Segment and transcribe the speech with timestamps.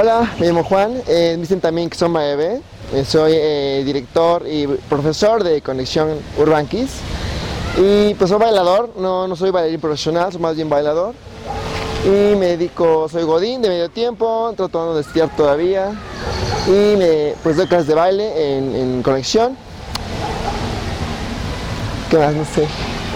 [0.00, 2.60] Hola, me llamo Juan, eh, dicen también que soy Maeve,
[2.94, 7.00] eh, soy eh, director y profesor de Conexión Urban Kids
[7.76, 11.16] y pues soy bailador, no, no soy bailarín profesional, soy más bien bailador
[12.04, 15.90] y me dedico, soy godín de medio tiempo, tratando de estudiar todavía
[16.68, 19.56] y me, pues doy clases de baile en Conexión.
[22.08, 22.34] ¿Qué más?
[22.34, 22.68] No sé.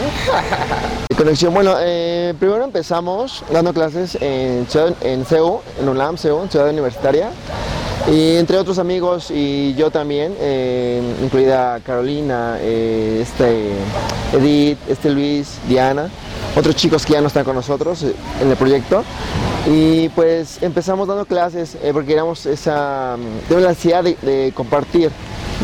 [1.17, 4.67] Conexión, bueno, eh, primero empezamos dando clases en,
[5.03, 7.31] en CEU, en UNAM, CEU, Ciudad Universitaria,
[8.11, 13.71] y entre otros amigos y yo también, eh, incluida Carolina, eh, este
[14.33, 16.11] Edith, este Luis, Diana,
[16.57, 18.03] otros chicos que ya no están con nosotros
[18.41, 19.05] en el proyecto.
[19.71, 23.17] Y pues empezamos dando clases porque éramos esa,
[23.49, 25.13] de la de, de compartir,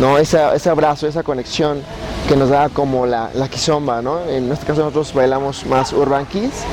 [0.01, 0.19] ¿no?
[0.19, 1.83] Ese abrazo, esa conexión
[2.29, 4.21] que nos da como la, la kizomba, ¿no?
[4.29, 6.65] En este caso nosotros bailamos más urban kids.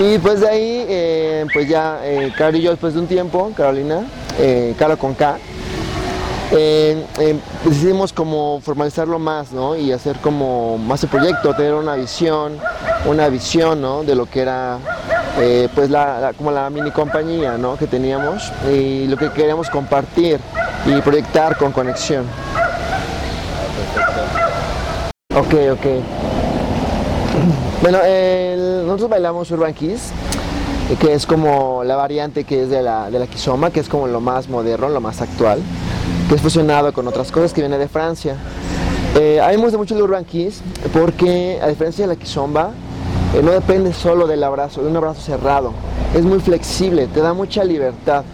[0.00, 4.04] Y pues de ahí, eh, pues ya eh, y yo después de un tiempo, Carolina,
[4.38, 5.36] eh, con K,
[6.52, 9.76] eh, eh, decidimos como formalizarlo más, ¿no?
[9.76, 12.56] Y hacer como más el proyecto, tener una visión,
[13.04, 14.02] una visión, ¿no?
[14.04, 14.78] De lo que era,
[15.74, 17.76] pues la- como la mini compañía, ¿no?
[17.76, 20.40] Que teníamos y lo que queríamos compartir
[20.86, 22.24] y proyectar con conexión.
[25.34, 25.86] Ok, ok.
[27.82, 27.98] Bueno,
[28.84, 30.12] nosotros bailamos Urban Kiss,
[31.00, 34.06] que es como la variante que es de la, de la Kizomba, que es como
[34.06, 35.60] lo más moderno, lo más actual,
[36.28, 38.36] que es fusionado con otras cosas que viene de Francia.
[39.18, 42.70] Eh, a gusta mucho el Urban Kiss porque, a diferencia de la Kizomba,
[43.34, 45.72] eh, no depende solo del abrazo, de un abrazo cerrado.
[46.14, 48.24] Es muy flexible, te da mucha libertad.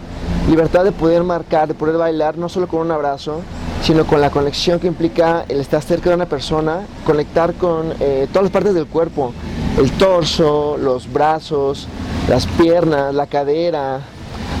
[0.47, 3.41] Libertad de poder marcar, de poder bailar, no solo con un abrazo,
[3.83, 8.27] sino con la conexión que implica el estar cerca de una persona, conectar con eh,
[8.31, 9.33] todas las partes del cuerpo,
[9.77, 11.87] el torso, los brazos,
[12.29, 13.99] las piernas, la cadera,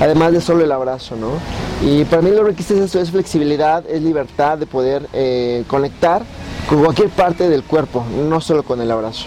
[0.01, 1.31] además de solo el abrazo, ¿no?
[1.81, 6.23] Y para mí lo que es eso, es flexibilidad, es libertad de poder eh, conectar
[6.67, 9.25] con cualquier parte del cuerpo, no solo con el abrazo.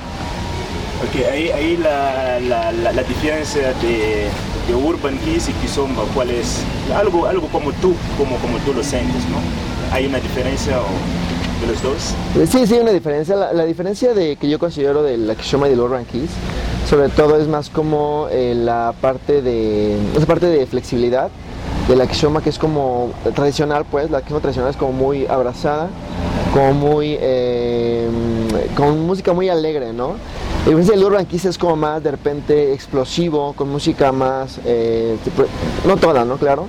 [1.02, 4.28] Ok, ahí, ahí la, la, la, la diferencia de,
[4.70, 6.62] de Urban Kids y Kizomba, ¿cuál es?
[6.94, 9.38] Algo, algo como tú, como, como tú lo sientes, ¿no?
[9.92, 10.76] ¿Hay una diferencia
[11.60, 12.14] de los dos?
[12.36, 13.34] Eh, Sí, sí, una diferencia.
[13.34, 16.30] La, la diferencia de que yo considero de la Kishoma y del Urban Kiss,
[16.88, 21.30] sobre todo es más como eh, la parte de esa parte de flexibilidad
[21.88, 25.88] de la Kishoma que es como tradicional, pues la Kishoma tradicional es como muy abrazada,
[26.52, 28.08] como muy eh,
[28.76, 30.14] con música muy alegre, ¿no?
[30.60, 35.16] La diferencia del Urban Kiss es como más de repente explosivo, con música más, eh,
[35.86, 36.36] no toda, ¿no?
[36.36, 36.66] Claro,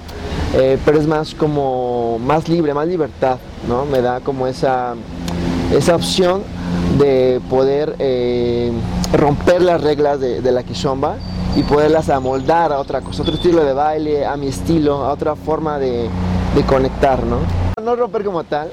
[0.55, 3.37] eh, pero es más como más libre, más libertad,
[3.67, 3.85] ¿no?
[3.85, 4.93] Me da como esa,
[5.75, 6.41] esa opción
[6.99, 8.71] de poder eh,
[9.11, 11.15] romper las reglas de, de la kizomba
[11.57, 15.35] y poderlas amoldar a otra cosa, otro estilo de baile, a mi estilo, a otra
[15.35, 16.07] forma de,
[16.55, 17.39] de conectar, ¿no?
[17.83, 18.71] No romper como tal,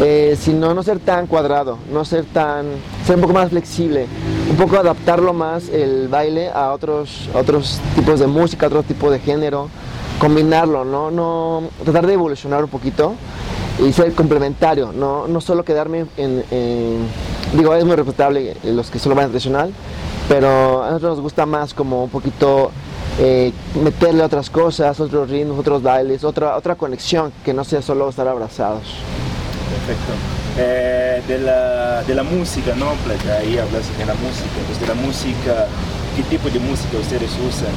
[0.00, 2.66] eh, sino no ser tan cuadrado, no ser tan,
[3.06, 4.06] ser un poco más flexible,
[4.50, 9.18] un poco adaptarlo más el baile a otros, otros tipos de música, otro tipo de
[9.20, 9.68] género,
[10.18, 11.10] combinarlo, ¿no?
[11.10, 13.14] no tratar de evolucionar un poquito
[13.84, 17.06] y ser complementario, no, no solo quedarme en,
[17.54, 19.72] digo, es muy respetable los que solo van tradicional,
[20.28, 22.70] pero a nosotros nos gusta más como un poquito
[23.18, 23.52] eh,
[23.82, 28.26] meterle otras cosas, otros ritmos, otros bailes, otra, otra conexión, que no sea solo estar
[28.26, 28.82] abrazados.
[29.72, 30.12] Perfecto.
[30.58, 32.92] Eh, de, la, de la música, ¿no?
[33.08, 34.48] Like, ahí hablas de la música.
[34.66, 35.66] Pues de la música,
[36.16, 37.72] ¿qué tipo de música ustedes usan?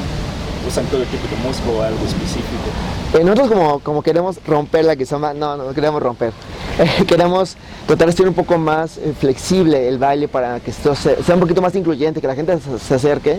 [0.68, 2.68] ¿Usan todo tipo de música o algo específico?
[3.14, 6.32] Eh, nosotros como, como queremos romper la que no, no queremos romper.
[6.78, 10.94] Eh, queremos tratar de ser un poco más eh, flexible el baile para que esto
[10.94, 13.38] se- sea un poquito más incluyente, que la gente se, acerque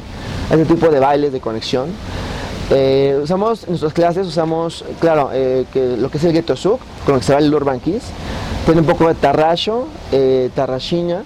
[0.49, 1.85] a ese tipo de bailes de conexión.
[2.71, 6.79] Eh, usamos en nuestras clases, usamos, claro, eh, que lo que es el ghetto suk,
[7.05, 8.01] con lo que se va el urban kiss,
[8.73, 11.23] tiene un poco de tarracho, eh, tarrachiña,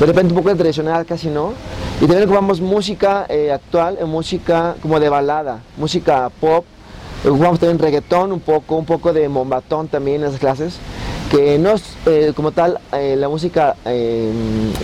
[0.00, 1.52] de repente un poco de tradicional, casi no.
[2.00, 6.64] Y también ocupamos música eh, actual, eh, música como de balada, música pop,
[7.24, 10.78] ocupamos también reggaetón, un poco, un poco de mombatón también en esas clases,
[11.30, 14.32] que no es eh, como tal eh, la música eh,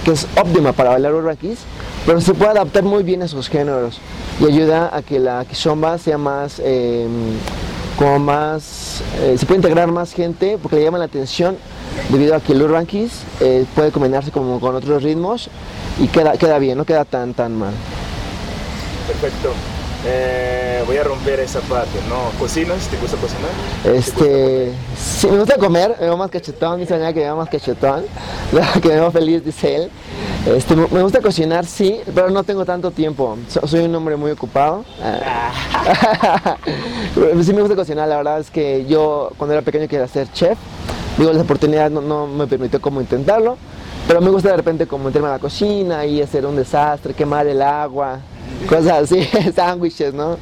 [0.05, 1.37] que es óptima para bailar urban
[2.07, 3.99] pero se puede adaptar muy bien a esos géneros
[4.41, 7.09] y ayuda a que la kizomba sea más, eh,
[7.99, 11.57] como más, eh, se puede integrar más gente porque le llama la atención
[12.09, 15.49] debido a que el urban eh, puede combinarse como con otros ritmos
[15.99, 17.75] y queda, queda bien, no queda tan tan mal.
[19.07, 19.53] Perfecto.
[20.07, 22.31] Eh, voy a romper esa parte, ¿no?
[22.39, 22.87] ¿Cocinas?
[22.87, 23.51] ¿Te gusta cocinar?
[23.83, 27.37] ¿Te gusta Este, sí, me gusta comer, me veo más cachetón, dice que me veo
[27.37, 28.05] más cachetón,
[28.81, 29.91] que me veo feliz, dice él.
[30.47, 33.37] Este, me gusta cocinar, sí, pero no tengo tanto tiempo.
[33.49, 34.85] So- soy un hombre muy ocupado.
[35.31, 36.57] Ah.
[37.43, 40.59] sí me gusta cocinar, la verdad es que yo cuando era pequeño quería ser chef.
[41.19, 43.57] Digo, la oportunidad no, no me permitió como intentarlo,
[44.07, 47.47] pero me gusta de repente como meterme a la cocina y hacer un desastre, quemar
[47.49, 48.21] el agua,
[48.69, 50.33] cosas así, sándwiches, ¿no?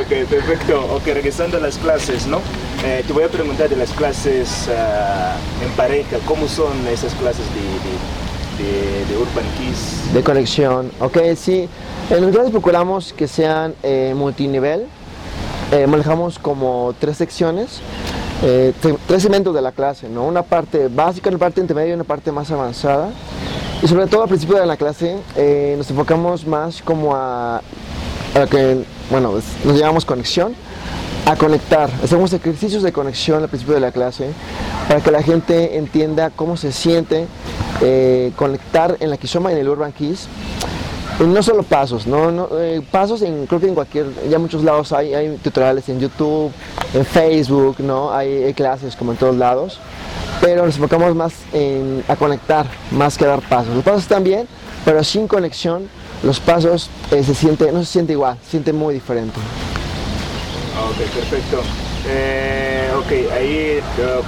[0.00, 0.80] Ok, perfecto.
[0.94, 2.38] Ok, regresando a las clases, ¿no?
[2.84, 7.44] Eh, te voy a preguntar de las clases ah, en pareja, ¿cómo son esas clases
[7.54, 10.12] de, de, de- de Urban Kiss?
[10.14, 11.68] De conexión, ok, sí.
[12.10, 14.86] En clases procuramos que sean eh, multinivel.
[15.72, 17.80] Eh, manejamos como tres secciones,
[18.42, 20.24] eh, tre- tres segmentos de la clase, ¿no?
[20.24, 23.10] Una parte básica, una parte intermedia y una parte más avanzada.
[23.82, 28.46] Y sobre todo al principio de la clase eh, nos enfocamos más como a, a
[28.50, 29.32] que, bueno,
[29.64, 30.54] nos llamamos conexión,
[31.26, 31.90] a conectar.
[32.02, 34.30] Hacemos ejercicios de conexión al principio de la clase
[34.88, 37.26] para que la gente entienda cómo se siente
[37.82, 40.28] eh, conectar en la Kishoma y en el Urban Kiss.
[41.18, 45.38] No solo pasos, no, eh, pasos en creo que en cualquier, ya muchos lados hay,
[45.42, 46.52] tutoriales en YouTube,
[46.92, 49.78] en Facebook, no, hay, clases como en todos lados,
[50.42, 53.74] pero nos enfocamos más en a conectar, más que dar pasos.
[53.74, 54.46] Los pasos están bien,
[54.84, 55.88] pero sin conexión
[56.22, 59.40] los pasos eh, se siente, no se siente igual, se siente muy diferente.
[60.90, 61.62] Ok, perfecto.
[62.08, 63.82] Eh, ok, ahí eh,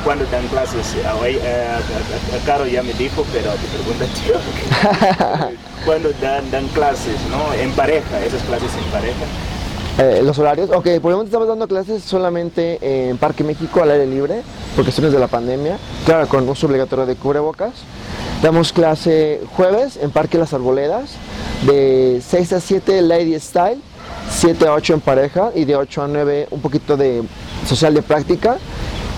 [0.04, 5.56] cuando dan clases, Ah, ahí, a Caro ya me dijo, pero te pregunto a ti.
[5.84, 7.54] cuando dan, dan clases, ¿no?
[7.54, 9.24] En pareja, esas clases en pareja.
[9.98, 12.78] Eh, los horarios, ok, por el momento estamos dando clases solamente
[13.10, 14.42] en Parque México al aire libre,
[14.76, 15.76] por cuestiones de la pandemia,
[16.06, 17.72] claro, con uso obligatorio de cubrebocas.
[18.42, 21.10] Damos clase jueves en Parque Las Arboledas,
[21.66, 23.80] de 6 a 7 Lady Style,
[24.30, 27.24] 7 a 8 en pareja y de 8 a 9 un poquito de
[27.68, 28.58] social de práctica.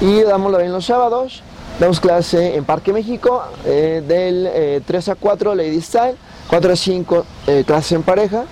[0.00, 1.42] Y damos en los sábados,
[1.78, 6.16] damos clase en Parque México, eh, del eh, 3 a 4 Lady Style,
[6.48, 8.44] 4 a 5 eh, clases en pareja,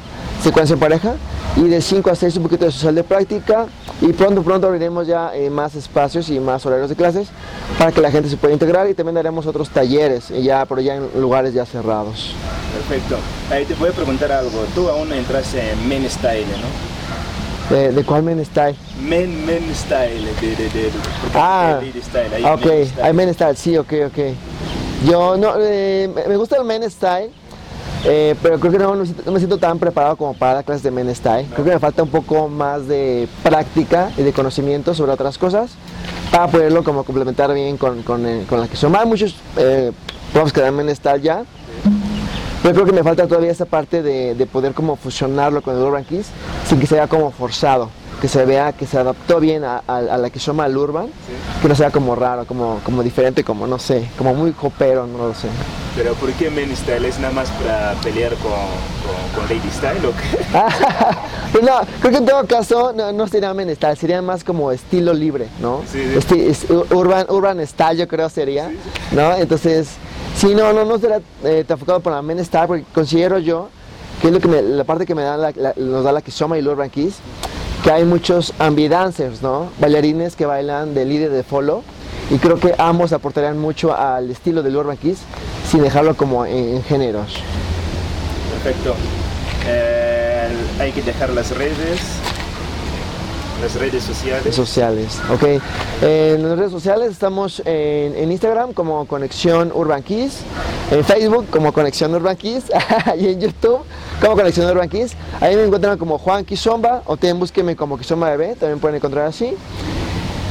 [0.42, 1.14] secuencia en pareja
[1.56, 3.66] y de 5 a 6 un poquito de social de práctica
[4.00, 7.28] y pronto pronto abriremos ya eh, más espacios y más horarios de clases
[7.78, 10.80] para que la gente se pueda integrar y también haremos otros talleres eh, ya pero
[10.80, 12.34] ya en lugares ya cerrados
[12.78, 13.16] Perfecto.
[13.50, 14.64] Ahí te voy a preguntar algo.
[14.74, 16.97] Tú aún entras en Men Style, ¿no?
[17.70, 18.76] ¿De, de cuál men style?
[19.02, 20.90] Men, men Style, de, de,
[21.34, 23.02] Ah, Style, hay ok, Men Style.
[23.02, 24.18] hay men style, sí, ok, ok
[25.06, 27.30] yo no, eh, me- gusta el men style
[28.04, 30.64] eh, pero creo que no, me siento- no me siento tan preparado como para dar
[30.64, 31.46] clases de men style.
[31.52, 35.70] Creo que me falta un poco más de práctica y de conocimiento sobre otras cosas
[36.30, 38.94] para poderlo como complementar bien con, con, eh, con la que son.
[38.94, 39.90] Hay muchos eh,
[40.32, 41.42] profs que dan men style ya,
[42.62, 45.82] pero creo que me falta todavía esa parte de, de poder como fusionarlo con el
[45.82, 46.28] Urban Kiss
[46.68, 47.88] sin que sea como forzado,
[48.20, 51.06] que se vea que se adaptó bien a, a- a la que llama al Urban,
[51.62, 55.18] que no sea como raro, como, como diferente, como no sé, como muy copero, no
[55.28, 55.48] lo sé.
[55.96, 57.04] Pero ¿por qué Men Style?
[57.06, 60.38] ¿Es nada más para pelear con, con, con Lady Style o qué?
[61.52, 64.70] Pues no, creo que en todo caso no, no sería men style, sería más como
[64.70, 65.80] estilo libre, ¿no?
[65.90, 66.14] Sí, sí.
[66.18, 68.70] Esti- es- urban, urban style yo creo sería,
[69.12, 69.34] ¿no?
[69.34, 69.88] Entonces,
[70.36, 73.70] sí, no, no, no será eh, enfocado por la men style porque considero yo
[74.20, 76.20] que es lo que me- la parte que me da la- la- nos da la
[76.22, 77.16] Kishoma y el Urban Kiss,
[77.84, 79.70] que hay muchos ambidancers, ¿no?
[79.80, 81.82] Bailarines que bailan de líder de follow
[82.30, 85.18] y creo que ambos aportarían mucho al estilo del Urban Kiss
[85.70, 87.34] sin dejarlo como en- en géneros.
[88.62, 88.94] Perfecto.
[89.66, 90.48] Eh,
[90.80, 92.00] hay que dejar las redes,
[93.62, 94.54] las redes sociales.
[94.54, 95.18] sociales.
[95.32, 95.44] Ok.
[96.02, 100.38] En las redes sociales estamos en, en Instagram como Conexión Urban Kiss,
[100.90, 102.64] en Facebook como Conexión Urban Kiss
[103.18, 103.80] y en YouTube
[104.21, 105.14] como Conexión Urban Kiss.
[105.40, 109.26] Ahí me encuentran como Juan Kizomba o también búsquenme como Kizomba Bebé, también pueden encontrar
[109.26, 109.54] así.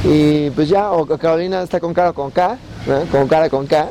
[0.04, 3.00] Y pues ya, o Carolina está con cara con K, ¿no?
[3.10, 3.88] con cara con K,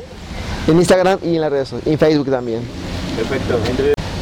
[0.67, 2.61] en Instagram y en las redes y en Facebook también.
[3.17, 3.57] Perfecto.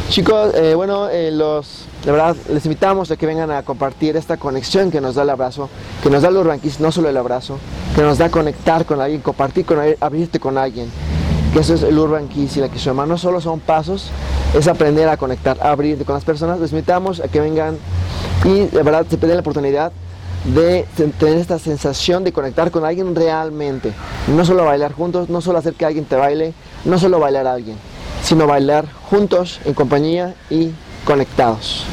[0.10, 4.38] Chicos, eh, bueno, eh, los, la verdad, les invitamos a que vengan a compartir esta
[4.38, 5.70] conexión que nos da el abrazo,
[6.02, 7.58] que nos da el Urban no solo el abrazo,
[7.96, 10.90] que nos da conectar con alguien, compartir con alguien, abrirte con alguien.
[11.56, 13.06] Que eso es el Urban Kiss y la Kishoma.
[13.06, 14.10] No solo son pasos,
[14.54, 16.60] es aprender a conectar, a abrirte con las personas.
[16.60, 17.78] Les invitamos a que vengan
[18.44, 19.94] y de verdad se den la oportunidad
[20.54, 23.94] de ten- tener esta sensación de conectar con alguien realmente.
[24.28, 27.54] No solo bailar juntos, no solo hacer que alguien te baile, no solo bailar a
[27.54, 27.78] alguien,
[28.22, 30.72] sino bailar juntos, en compañía y
[31.06, 31.86] conectados.